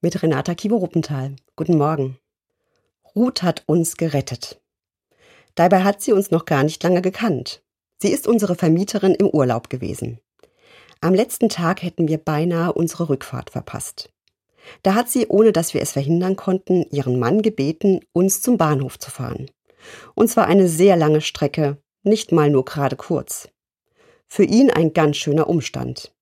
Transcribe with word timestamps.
mit 0.00 0.22
Renata 0.22 0.54
Kivo-Ruppenthal. 0.54 1.36
Guten 1.56 1.76
Morgen. 1.76 2.18
Ruth 3.14 3.42
hat 3.42 3.64
uns 3.66 3.96
gerettet. 3.96 4.60
Dabei 5.54 5.82
hat 5.84 6.00
sie 6.00 6.12
uns 6.12 6.30
noch 6.30 6.46
gar 6.46 6.62
nicht 6.62 6.82
lange 6.82 7.02
gekannt. 7.02 7.62
Sie 7.98 8.08
ist 8.08 8.26
unsere 8.26 8.54
Vermieterin 8.54 9.14
im 9.14 9.28
Urlaub 9.28 9.68
gewesen. 9.68 10.18
Am 11.02 11.12
letzten 11.12 11.50
Tag 11.50 11.82
hätten 11.82 12.08
wir 12.08 12.18
beinahe 12.18 12.72
unsere 12.72 13.10
Rückfahrt 13.10 13.50
verpasst. 13.50 14.10
Da 14.82 14.94
hat 14.94 15.10
sie, 15.10 15.26
ohne 15.26 15.52
dass 15.52 15.74
wir 15.74 15.82
es 15.82 15.92
verhindern 15.92 16.36
konnten, 16.36 16.86
ihren 16.90 17.18
Mann 17.18 17.42
gebeten, 17.42 18.00
uns 18.12 18.40
zum 18.40 18.56
Bahnhof 18.56 18.98
zu 18.98 19.10
fahren. 19.10 19.50
Und 20.14 20.28
zwar 20.28 20.46
eine 20.46 20.68
sehr 20.68 20.96
lange 20.96 21.20
Strecke, 21.20 21.78
nicht 22.02 22.32
mal 22.32 22.50
nur 22.50 22.64
gerade 22.64 22.96
kurz. 22.96 23.48
Für 24.26 24.44
ihn 24.44 24.70
ein 24.70 24.92
ganz 24.92 25.16
schöner 25.16 25.48
Umstand. 25.48 26.12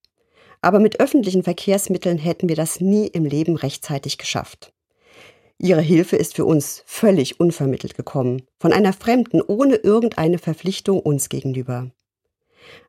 Aber 0.60 0.80
mit 0.80 1.00
öffentlichen 1.00 1.42
Verkehrsmitteln 1.42 2.18
hätten 2.18 2.48
wir 2.48 2.56
das 2.56 2.80
nie 2.80 3.06
im 3.06 3.24
Leben 3.24 3.56
rechtzeitig 3.56 4.18
geschafft. 4.18 4.72
Ihre 5.58 5.80
Hilfe 5.80 6.16
ist 6.16 6.36
für 6.36 6.44
uns 6.44 6.82
völlig 6.86 7.40
unvermittelt 7.40 7.96
gekommen, 7.96 8.42
von 8.60 8.72
einer 8.72 8.92
Fremden 8.92 9.42
ohne 9.42 9.76
irgendeine 9.76 10.38
Verpflichtung 10.38 11.00
uns 11.00 11.28
gegenüber. 11.28 11.90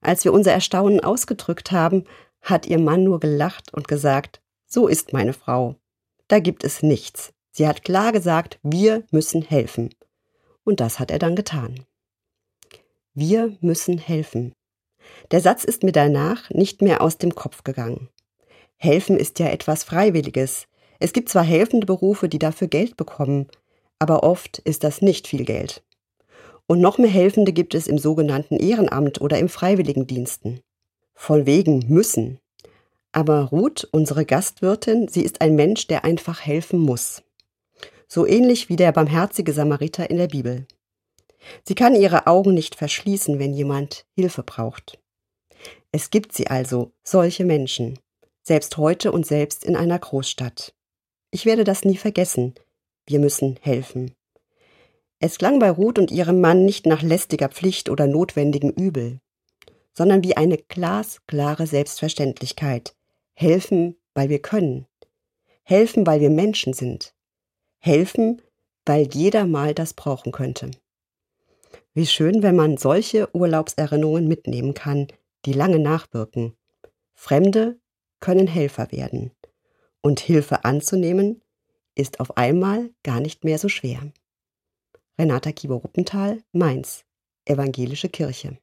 Als 0.01 0.23
wir 0.23 0.33
unser 0.33 0.51
Erstaunen 0.51 0.99
ausgedrückt 0.99 1.71
haben, 1.71 2.03
hat 2.41 2.67
ihr 2.67 2.79
Mann 2.79 3.03
nur 3.03 3.19
gelacht 3.19 3.73
und 3.73 3.87
gesagt, 3.87 4.41
so 4.67 4.87
ist 4.87 5.13
meine 5.13 5.33
Frau. 5.33 5.75
Da 6.27 6.39
gibt 6.39 6.63
es 6.63 6.83
nichts. 6.83 7.33
Sie 7.51 7.67
hat 7.67 7.83
klar 7.83 8.11
gesagt, 8.11 8.59
wir 8.61 9.03
müssen 9.11 9.41
helfen. 9.41 9.89
Und 10.63 10.79
das 10.79 10.99
hat 10.99 11.09
er 11.09 11.19
dann 11.19 11.35
getan. 11.35 11.85
Wir 13.15 13.57
müssen 13.61 13.97
helfen. 13.97 14.53
Der 15.31 15.41
Satz 15.41 15.63
ist 15.63 15.83
mir 15.83 15.91
danach 15.91 16.49
nicht 16.49 16.81
mehr 16.81 17.01
aus 17.01 17.17
dem 17.17 17.35
Kopf 17.35 17.63
gegangen. 17.63 18.09
Helfen 18.77 19.17
ist 19.17 19.39
ja 19.39 19.47
etwas 19.47 19.83
Freiwilliges. 19.83 20.67
Es 20.99 21.13
gibt 21.13 21.29
zwar 21.29 21.43
helfende 21.43 21.85
Berufe, 21.85 22.29
die 22.29 22.39
dafür 22.39 22.67
Geld 22.67 22.97
bekommen, 22.97 23.47
aber 23.99 24.23
oft 24.23 24.59
ist 24.59 24.83
das 24.83 25.01
nicht 25.01 25.27
viel 25.27 25.45
Geld. 25.45 25.83
Und 26.65 26.81
noch 26.81 26.97
mehr 26.97 27.09
Helfende 27.09 27.51
gibt 27.51 27.73
es 27.73 27.87
im 27.87 27.97
sogenannten 27.97 28.55
Ehrenamt 28.57 29.21
oder 29.21 29.39
im 29.39 29.49
Freiwilligendiensten. 29.49 30.61
Von 31.13 31.45
wegen 31.45 31.85
müssen. 31.87 32.39
Aber 33.11 33.45
Ruth, 33.45 33.87
unsere 33.91 34.23
Gastwirtin, 34.23 35.07
sie 35.07 35.23
ist 35.23 35.41
ein 35.41 35.55
Mensch, 35.55 35.87
der 35.87 36.05
einfach 36.05 36.45
helfen 36.45 36.79
muss. 36.79 37.23
So 38.07 38.25
ähnlich 38.25 38.69
wie 38.69 38.75
der 38.75 38.91
barmherzige 38.91 39.51
Samariter 39.51 40.09
in 40.09 40.17
der 40.17 40.27
Bibel. 40.27 40.67
Sie 41.63 41.75
kann 41.75 41.95
ihre 41.95 42.27
Augen 42.27 42.53
nicht 42.53 42.75
verschließen, 42.75 43.39
wenn 43.39 43.53
jemand 43.53 44.05
Hilfe 44.15 44.43
braucht. 44.43 44.99
Es 45.91 46.11
gibt 46.11 46.33
sie 46.33 46.47
also, 46.47 46.91
solche 47.03 47.45
Menschen, 47.45 47.97
selbst 48.43 48.77
heute 48.77 49.11
und 49.11 49.25
selbst 49.25 49.63
in 49.63 49.75
einer 49.75 49.97
Großstadt. 49.97 50.73
Ich 51.31 51.45
werde 51.45 51.63
das 51.63 51.83
nie 51.83 51.97
vergessen. 51.97 52.53
Wir 53.05 53.19
müssen 53.19 53.57
helfen. 53.61 54.15
Es 55.19 55.37
klang 55.37 55.59
bei 55.59 55.69
Ruth 55.69 55.99
und 55.99 56.11
ihrem 56.11 56.39
Mann 56.39 56.65
nicht 56.65 56.85
nach 56.85 57.01
lästiger 57.01 57.49
Pflicht 57.49 57.89
oder 57.89 58.07
notwendigem 58.07 58.69
Übel, 58.69 59.19
sondern 59.93 60.23
wie 60.23 60.37
eine 60.37 60.57
glasklare 60.57 61.67
Selbstverständlichkeit. 61.67 62.95
Helfen, 63.33 63.97
weil 64.13 64.29
wir 64.29 64.41
können. 64.41 64.85
Helfen, 65.63 66.07
weil 66.07 66.21
wir 66.21 66.29
Menschen 66.29 66.73
sind. 66.73 67.13
Helfen, 67.79 68.41
weil 68.85 69.07
jeder 69.13 69.45
mal 69.45 69.73
das 69.73 69.93
brauchen 69.93 70.31
könnte. 70.31 70.71
Wie 71.93 72.05
schön, 72.05 72.43
wenn 72.43 72.55
man 72.55 72.77
solche 72.77 73.33
Urlaubserinnerungen 73.35 74.27
mitnehmen 74.27 74.73
kann, 74.73 75.07
die 75.45 75.53
lange 75.53 75.79
nachwirken. 75.79 76.55
Fremde 77.15 77.79
können 78.19 78.47
Helfer 78.47 78.91
werden. 78.91 79.31
Und 80.01 80.19
Hilfe 80.19 80.65
anzunehmen 80.65 81.41
ist 81.95 82.19
auf 82.19 82.37
einmal 82.37 82.91
gar 83.03 83.19
nicht 83.19 83.43
mehr 83.43 83.57
so 83.57 83.69
schwer. 83.69 84.11
Renata 85.17 85.51
Kieber-Ruppenthal, 85.51 86.43
Mainz, 86.51 87.05
Evangelische 87.45 88.09
Kirche. 88.09 88.59